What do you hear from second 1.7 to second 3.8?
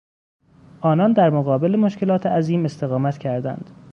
مشکلات عظیم استقامت کردند.